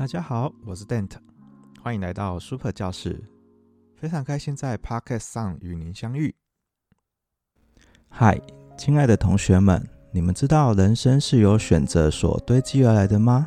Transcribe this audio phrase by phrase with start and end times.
[0.00, 1.18] 大家好，我是 Dante，
[1.82, 3.22] 欢迎来到 Super 教室。
[3.94, 6.34] 非常开心在 Podcast 上与您相遇。
[8.08, 8.40] 嗨，
[8.78, 13.46] 亲爱的同学们，你们知道人生是由选择所堆积而来的吗？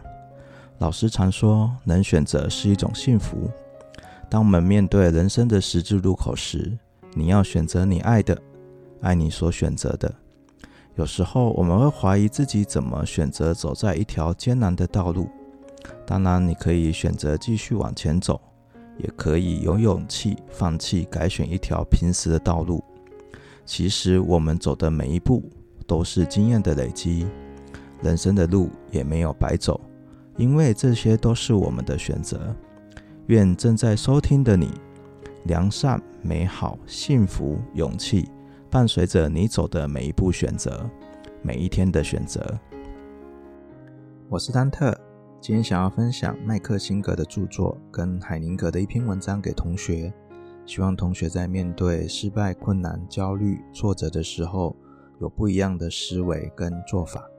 [0.77, 3.49] 老师常说，能选择是一种幸福。
[4.29, 6.77] 当我们面对人生的十字路口时，
[7.15, 8.39] 你要选择你爱的，
[9.01, 10.13] 爱你所选择的。
[10.93, 15.27] 有时候我们会怀疑自己怎么选择走在一条艰难的道路。
[16.05, 18.39] 当然，你可以选择继续往前走，
[18.97, 22.83] 也可以有勇气放弃，改选一条平时的道路。
[23.65, 25.49] 其实，我们走的每一步
[25.87, 27.25] 都是经验的累积，
[28.01, 29.79] 人生的路也没有白走，
[30.37, 32.53] 因为这些都是我们的选择。
[33.27, 34.69] 愿正在收听的你，
[35.45, 38.29] 良善、美好、幸福、勇气，
[38.69, 40.89] 伴随着你走的每一步选择，
[41.41, 42.59] 每一天的选择。
[44.27, 44.93] 我是丹特。
[45.43, 50.13] 今天想要分享麦克辛格的著作跟海宁格的一篇文章给同学，
[50.65, 54.73] 希望同学在面对失败、困难、焦虑、挫折的时候，
[55.19, 57.29] 有不一样的思维跟做法。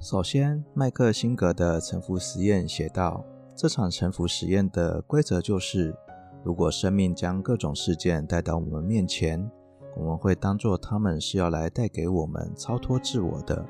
[0.00, 5.94] 首先，麦克辛格的沉浮实验写道：这场沉浮实验的规则就是，
[6.42, 9.48] 如果生命将各种事件带到我们面前，
[9.96, 13.64] 我们会当作他们是要来带给我们超脱自我的。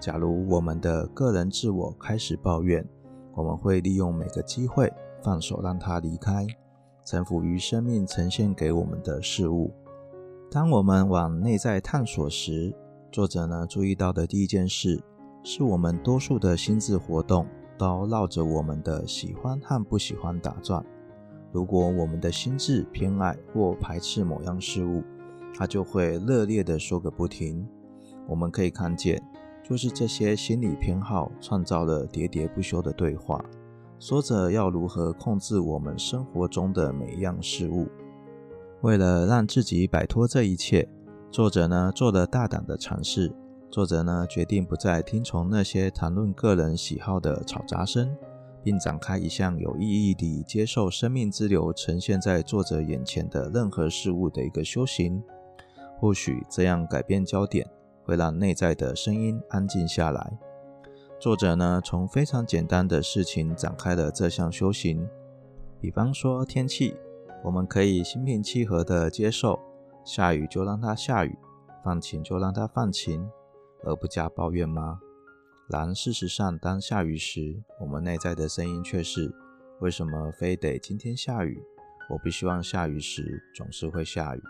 [0.00, 2.82] 假如我们的个人自我开始抱怨，
[3.34, 4.92] 我们会利用每个机会
[5.22, 6.46] 放手，让它离开，
[7.04, 9.72] 臣服于生命呈现给我们的事物。
[10.50, 12.74] 当我们往内在探索时，
[13.12, 15.00] 作者呢注意到的第一件事，
[15.42, 17.46] 是我们多数的心智活动
[17.78, 20.84] 都绕着我们的喜欢和不喜欢打转。
[21.52, 25.02] 如果我们的心智偏爱或排斥某样事物，
[25.54, 27.66] 它就会热烈地说个不停。
[28.28, 29.20] 我们可以看见。
[29.70, 33.40] 就是这些心理偏好创造了喋喋不休的对话，
[34.00, 37.86] 说着要如何控制我们生活中的每一样事物。
[38.80, 40.88] 为了让自己摆脱这一切，
[41.30, 43.32] 作者呢做了大胆的尝试。
[43.70, 48.10] 作者呢决定不再听从那些谈论个人喜好的吵杂声，
[48.64, 55.22] 并展开一项有意义地接受生命之流呈现在作者眼前的任何事物的一个修行。
[56.00, 57.64] 或许这样改变焦点。
[58.10, 60.36] 会让内在的声音安静下来。
[61.20, 65.08] 作者呢，从非常简单的事情展开了这项修行，
[65.80, 66.96] 比方说天气，
[67.44, 69.60] 我们可以心平气和地接受，
[70.04, 71.38] 下雨就让它下雨，
[71.84, 73.30] 放晴就让它放晴，
[73.84, 74.98] 而不加抱怨吗？
[75.68, 79.32] 然事实上，当下雨时，我们内在的声音却是：
[79.78, 81.62] 为什么非得今天下雨？
[82.08, 84.42] 我不希望下雨时总是会下雨，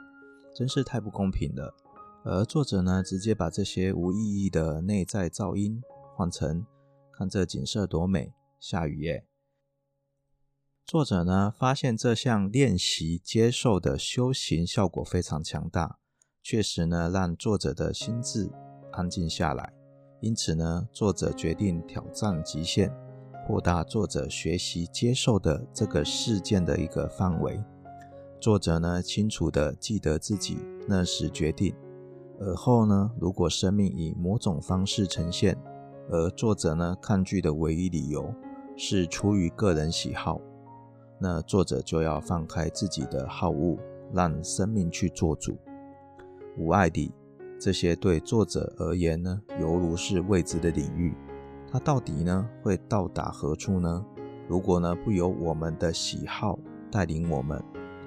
[0.57, 1.75] 真是太不公平了。
[2.23, 5.83] 而作者呢，直接把这些无意义的内在噪音
[6.15, 6.67] 换成
[7.17, 9.25] “看这景色多美，下雨耶”。
[10.85, 15.99] 作者呢，发现这项练习接受的修行效果非常强大，
[16.43, 18.51] 确实呢，让作者的心智
[18.93, 19.73] 安静下来。
[20.21, 22.93] 因此呢，作者决定挑战极限，
[23.47, 27.59] 扩大作者学习接受的这个事件的一个范围。
[28.39, 31.75] 作者呢，清楚的记得自己那时决定。
[32.41, 35.57] 而后呢，如果生命以某种方式呈现，
[36.09, 38.35] 而作者呢抗拒的唯一理由
[38.77, 40.41] 是出于个人喜好，
[41.19, 43.77] 那作者就要放开自己的好恶，
[44.15, 45.59] 让生命去做主。
[46.57, 47.13] 无碍地，
[47.61, 51.15] 这些对作者而言呢，犹如是未知的领域。
[51.71, 54.05] 它到底呢会到达何处呢？
[54.49, 56.59] 如果呢不由我们的喜好
[56.91, 57.63] 带领我们，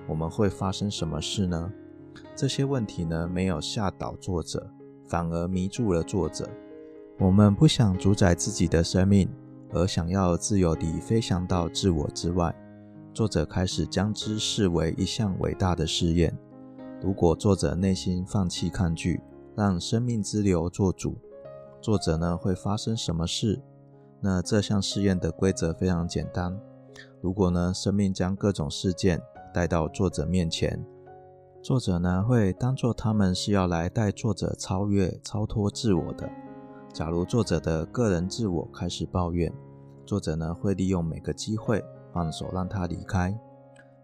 [0.10, 1.72] 我们会发生什么事呢？
[2.36, 4.70] 这些问题呢，没有吓倒作者，
[5.08, 6.50] 反而迷住了作者。
[7.20, 9.30] 我们不想主宰自己的生命，
[9.72, 12.54] 而想要自由地飞翔到自我之外。
[13.14, 16.36] 作者开始将之视为一项伟大的试验。
[17.02, 19.22] 如果作者内心放弃抗拒，
[19.56, 21.16] 让生命之流做主，
[21.80, 23.62] 作者呢会发生什么事？
[24.20, 26.60] 那这项试验的规则非常简单。
[27.22, 29.22] 如果呢生命将各种事件
[29.54, 30.84] 带到作者面前，
[31.64, 36.30] 作者呢，会当作他们是要来带作者超越、超脱自我的。
[36.92, 39.50] 假如作者的个人自我开始抱怨，
[40.06, 41.82] 作者呢会利用每个机会
[42.12, 43.34] 放手让他离开，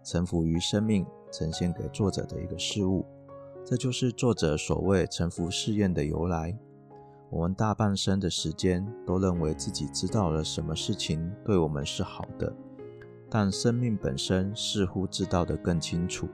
[0.02, 3.04] 臣服于生命呈现给作者的一个事物。
[3.62, 6.58] 这就是作者所谓臣服试验的由来。
[7.28, 12.50] 我们大半生的时间都认为自己知道了什么事情对我们是好的，
[13.28, 16.26] 但生命本身似乎知道得更清楚。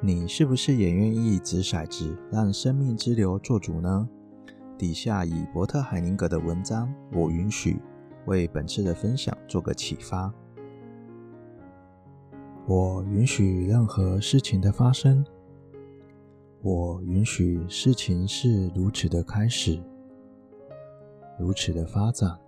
[0.00, 4.08] 你是不是也愿意掷骰子，让生命之流做主呢？
[4.76, 6.86] 底下以伯特海宁格的文章
[7.18, 7.72] 《我允许》
[8.26, 10.32] 为本次的分享做个启发。
[12.66, 15.24] 我允许任何事情的发生。
[16.60, 19.80] 我允许事情是如此的开始，
[21.38, 22.38] 如此的发展，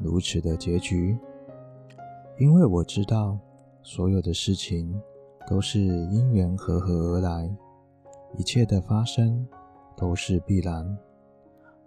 [0.00, 1.16] 如此的结局，
[2.38, 3.38] 因为我知道
[3.82, 5.00] 所有的事情
[5.46, 7.54] 都是因缘和合而来，
[8.36, 9.46] 一切的发生
[9.96, 10.98] 都是必然。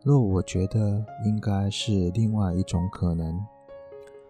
[0.03, 3.37] 若我觉得应该是另外一种可能，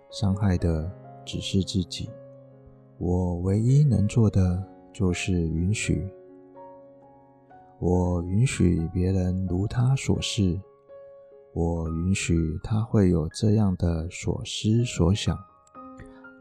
[0.10, 0.92] 伤害的
[1.26, 2.10] 只是自己。
[2.98, 6.10] 我唯一能做的就是允许。
[7.80, 10.60] 我允许别人如他所示，
[11.54, 15.38] 我允许他会有这样的所思所想，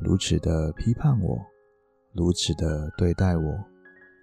[0.00, 1.38] 如此的批判我，
[2.16, 3.64] 如此的对待我，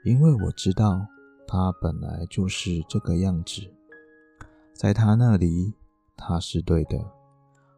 [0.04, 1.06] 因为我知道
[1.48, 3.62] 他本来就是这个样子，
[4.74, 5.74] 在他那里
[6.18, 6.98] 他是对的。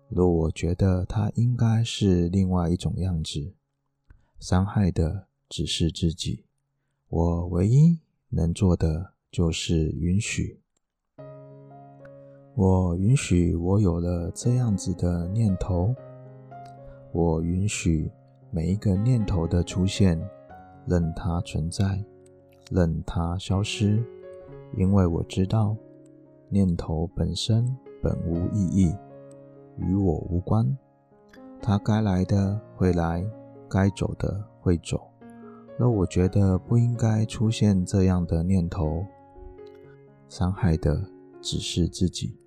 [0.07, 3.53] 若我觉得他应该是另外一种样子，
[4.39, 6.45] 伤害的只是自己。
[7.09, 9.11] 我唯一能做的。
[9.31, 10.61] 就是允许，
[12.55, 15.93] 我允许我有了这样子的念头，
[17.11, 18.09] 我允许
[18.55, 20.17] 每一个念头的出现，
[20.87, 22.01] 任它存在，
[22.71, 24.01] 任它消失，
[24.77, 25.75] 因为我知道
[26.47, 28.95] 念头本身本无意义，
[29.75, 30.65] 与我无关，
[31.61, 33.29] 它该来的会来，
[33.69, 35.01] 该走的会走。
[35.77, 39.05] 若我觉得不应该出现这样的念头，
[40.29, 41.03] 伤害的
[41.41, 42.37] 只是自己。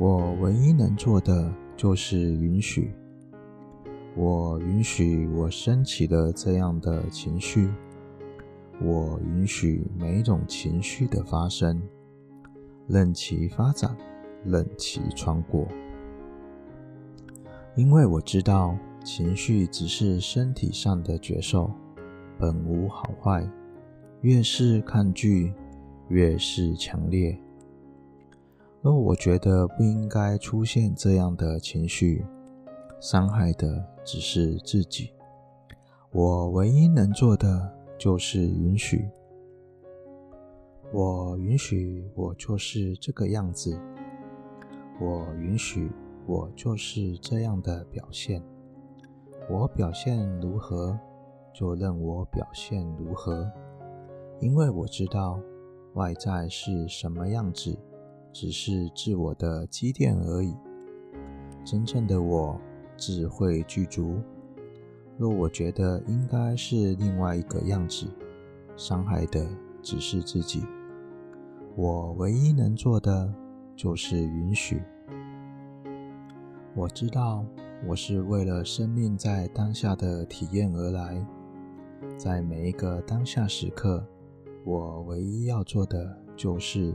[0.00, 2.92] 我唯一能做的就是允许。
[4.16, 7.70] 我允许我升起了这样的情绪。
[8.80, 11.82] 我允许每一种情绪的发生，
[12.86, 13.96] 任其发展，
[14.44, 15.68] 任其穿过。
[17.74, 18.74] 因为我知道
[19.04, 21.70] 情绪只是身体上的觉受，
[22.38, 23.46] 本无好坏。
[24.22, 25.52] 越是抗拒，
[26.08, 27.38] 越是强烈。
[28.80, 32.24] 若我觉得不应该出现这样的情绪，
[33.08, 35.12] 伤害的只是自己。
[36.10, 39.08] 我唯一能做的就是允许。
[40.92, 43.80] 我允许我就是这个样子。
[45.00, 45.88] 我允许
[46.26, 48.42] 我就是这样的表现。
[49.48, 50.98] 我表现如何，
[51.54, 53.48] 就任我表现如何，
[54.40, 55.40] 因为我知道。
[55.94, 57.78] 外在是什么样子，
[58.32, 60.56] 只是自我的积淀而已。
[61.64, 62.60] 真正的我，
[62.96, 64.20] 智慧具足。
[65.18, 68.06] 若我觉得应该是另外一个样子，
[68.76, 69.48] 伤害的
[69.82, 70.62] 只是自己。
[71.74, 73.32] 我唯一能做的
[73.74, 74.82] 就是允许。
[76.74, 77.44] 我知道，
[77.86, 81.26] 我是为了生命在当下的体验而来，
[82.18, 84.06] 在每一个当下时刻。
[84.64, 86.92] 我唯一要做的就是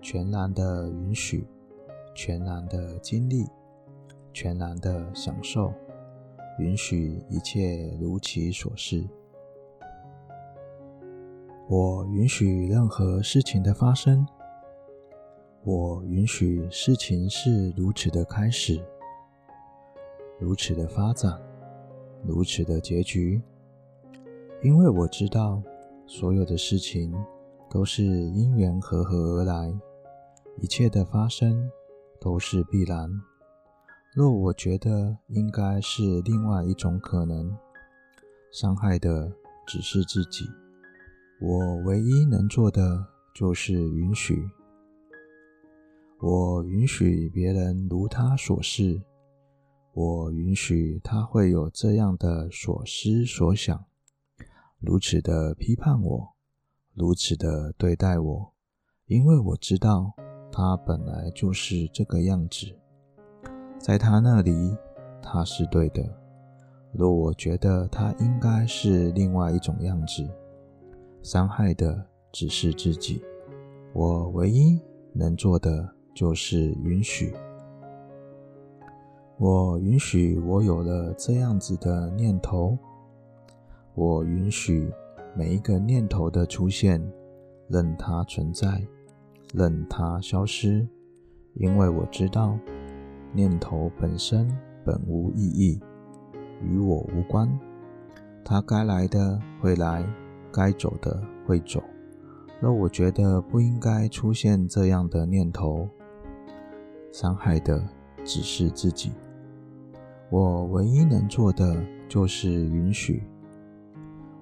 [0.00, 1.46] 全然的允许，
[2.14, 3.46] 全然的经历，
[4.32, 5.72] 全然的享受，
[6.58, 9.04] 允许一切如其所是。
[11.68, 14.26] 我允许任何事情的发生，
[15.64, 18.80] 我允许事情是如此的开始，
[20.38, 21.40] 如此的发展，
[22.24, 23.40] 如此的结局，
[24.62, 25.62] 因为我知道。
[26.04, 27.14] 所有的事情
[27.70, 29.72] 都是因缘和合而来，
[30.60, 31.70] 一切的发生
[32.20, 33.08] 都是必然。
[34.14, 37.50] 若我觉得应该是另外一种可能，
[38.52, 39.32] 伤害的
[39.66, 40.44] 只是自己。
[41.40, 44.46] 我唯一能做的就是允许。
[46.20, 49.00] 我允许别人如他所示，
[49.94, 53.82] 我允许他会有这样的所思所想。
[54.78, 56.34] 如此的批判我，
[56.92, 58.52] 如此的对待我，
[59.06, 60.12] 因为我知道
[60.52, 62.78] 他本来就是这个样子，
[63.82, 64.76] 在他那里
[65.20, 66.08] 他是对的。
[66.92, 70.24] 若我觉得他应该是另外一种样子，
[71.20, 73.20] 伤害的只是自己。
[73.92, 74.80] 我唯一
[75.12, 77.34] 能做的就是允许。
[79.36, 82.78] 我允许我有了这样子的念头。
[83.94, 84.92] 我允许
[85.34, 87.02] 每一个念头的出现，
[87.68, 88.80] 任它存在，
[89.52, 90.86] 任它消失，
[91.54, 92.56] 因为我知道
[93.32, 94.48] 念头本身
[94.84, 95.80] 本无意义，
[96.62, 97.48] 与我无关。
[98.44, 100.04] 它该来的会来，
[100.52, 101.82] 该走的会走。
[102.60, 105.88] 若我觉得不应该出现这样的念头，
[107.10, 107.82] 伤害的
[108.24, 109.12] 只是自己。
[110.30, 111.76] 我唯一能做的
[112.08, 113.22] 就是允许。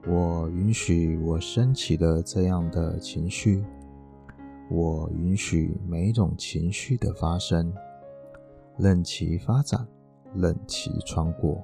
[0.07, 3.65] 我允许我升起的这样的情绪，
[4.71, 7.73] 我允许每一种情绪的发生，
[8.79, 9.87] 任其发展，
[10.35, 11.63] 任其穿过。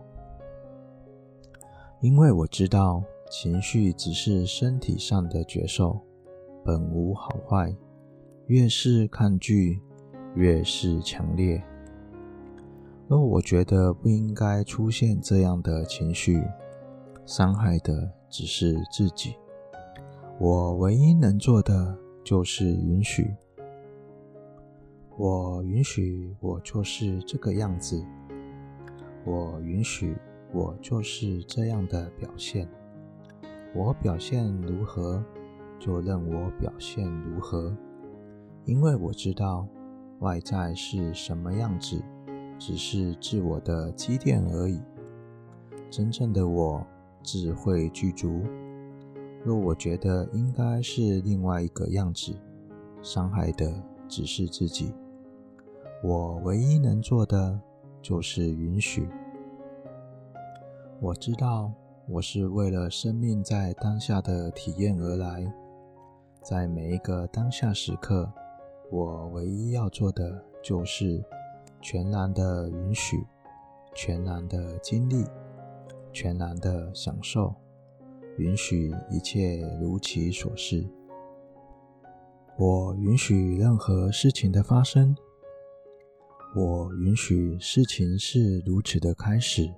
[2.01, 6.01] 因为我知道情绪只是身体上的觉受，
[6.65, 7.75] 本无好坏。
[8.47, 9.81] 越是抗拒，
[10.35, 11.61] 越是强烈。
[13.09, 16.45] 若我觉得不应该出现这样的情绪，
[17.25, 19.35] 伤害的只是自己。
[20.39, 23.35] 我唯一能做的就是允许。
[25.17, 28.05] 我允许我就是这个样子。
[29.25, 30.17] 我允许。
[30.53, 32.67] 我就是这样的表现，
[33.75, 35.23] 我表现如何，
[35.79, 37.77] 就任我表现如何，
[38.65, 39.67] 因为我知道
[40.21, 42.01] 外在是什么样子，
[42.59, 44.81] 只是自我的积淀而已。
[45.91, 46.87] 真正的我
[47.23, 48.41] 自会具足。
[49.45, 52.33] 若我觉得应该是另外一个样子，
[53.03, 54.95] 伤害的只是自己。
[56.03, 57.61] 我唯一能做的
[58.01, 59.09] 就是允许。
[61.01, 61.73] 我知道，
[62.07, 65.53] 我是为了生命在当下的体验而来，
[66.43, 68.31] 在每一个当下时刻，
[68.91, 71.25] 我唯一要做的就是
[71.81, 73.27] 全然的允许，
[73.95, 75.25] 全然的经历，
[76.13, 77.55] 全然的享受，
[78.39, 80.87] 允许一切如其所是。
[82.57, 85.15] 我允许任何事情的发生，
[86.59, 89.71] 我允许事情是如此的开始。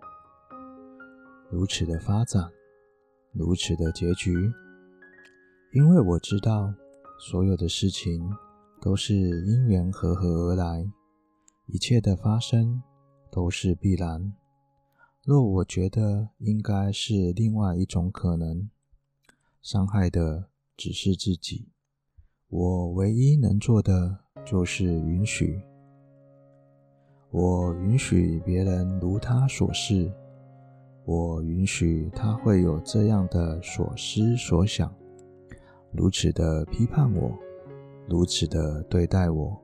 [1.50, 2.49] 如此的发展，
[3.32, 4.32] 如此的结局，
[5.73, 6.73] 因为我知道
[7.18, 8.30] 所有的事情
[8.80, 10.88] 都是因缘和合而来，
[11.66, 12.80] 一切的发生
[13.28, 14.32] 都是必然。
[15.25, 18.70] 若我觉得应该是另外一种可能，
[19.61, 21.70] 伤害的只是自己。
[22.47, 25.61] 我唯一能做的就是允许。
[27.30, 30.11] 我允许别人如他所示。
[31.04, 34.94] 我允许他会有这样的所思所想，
[35.90, 37.32] 如此的批判我，
[38.06, 39.58] 如此的对待我，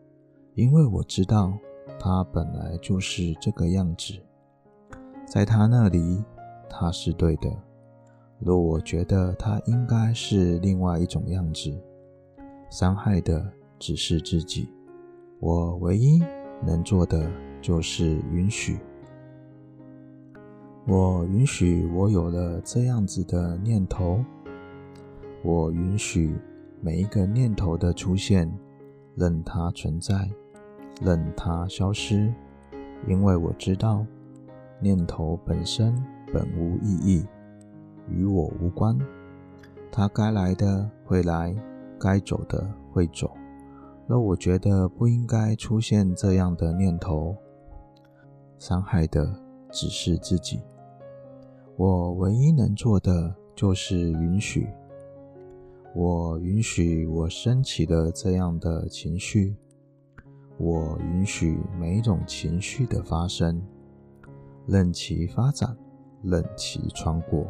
[0.54, 1.52] 因为我知道
[1.98, 4.14] 他本来就是这个样子，
[5.26, 6.24] 在他那里
[6.68, 7.50] 他是对的。
[8.38, 11.70] 若我觉得他应该是另外一种样子，
[12.70, 14.68] 伤害的只是自己。
[15.40, 16.22] 我唯一
[16.64, 17.30] 能做的
[17.64, 18.78] 就是允许。
[20.86, 24.22] 我允许我有了这样子的念头，
[25.42, 26.36] 我允许
[26.82, 28.52] 每一个念头的出现，
[29.14, 30.28] 任它存在，
[31.00, 32.30] 任它消失，
[33.08, 34.04] 因为我知道
[34.78, 35.94] 念头本身
[36.34, 37.24] 本无意义，
[38.10, 38.94] 与我无关。
[39.90, 41.56] 它该来的会来，
[41.98, 43.34] 该走的会走。
[44.06, 47.34] 若我觉得不应该出现这样的念头，
[48.58, 49.34] 伤害的
[49.70, 50.60] 只是自己。
[51.76, 54.68] 我唯一能做的就是允许。
[55.94, 59.56] 我允许我升起的这样的情绪，
[60.58, 63.62] 我允许每一种情绪的发生，
[64.66, 65.76] 任其发展，
[66.22, 67.46] 任其穿过。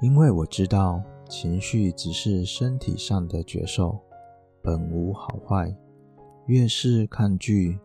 [0.00, 3.98] 因为我知道情绪只是身体上的觉受，
[4.62, 5.76] 本无好坏。
[6.46, 7.78] 越是抗拒，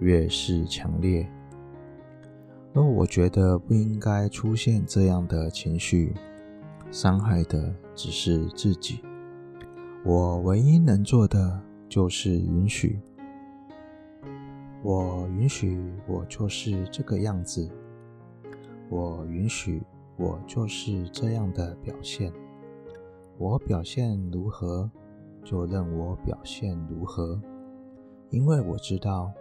[0.00, 1.28] 越是强烈。
[2.72, 6.14] 若我觉得不应该出现这样的情绪，
[6.90, 9.00] 伤害的只是自己。
[10.04, 13.00] 我唯一能做的就是允许。
[14.82, 17.68] 我允许我就是这个样子。
[18.88, 19.82] 我允许
[20.16, 22.32] 我就是这样的表现。
[23.38, 24.90] 我表现如何，
[25.42, 27.40] 就任我表现如何，
[28.30, 29.32] 因为我知道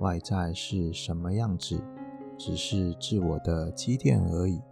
[0.00, 1.82] 外在是什么样子。
[2.42, 4.62] 只是自我的积淀而已。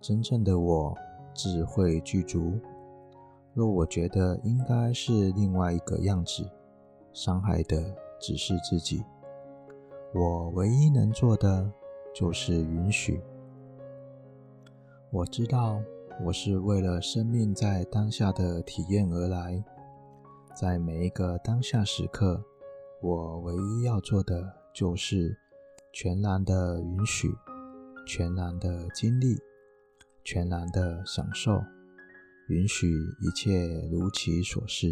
[0.00, 0.96] 真正的我
[1.34, 2.58] 自会具足。
[3.52, 6.48] 若我觉得应该是另外一个样子，
[7.12, 9.04] 伤害的只是自己。
[10.14, 11.70] 我唯一能做的
[12.14, 13.20] 就是允许。
[15.10, 15.78] 我知道
[16.24, 19.62] 我是为了生命在当下的体验而来，
[20.54, 22.42] 在每一个当下时刻，
[23.02, 25.36] 我唯一要做的就是。
[25.94, 27.28] 全然的允许，
[28.06, 29.36] 全然的经历，
[30.24, 31.62] 全然的享受，
[32.48, 32.88] 允许
[33.20, 34.90] 一切如其所是。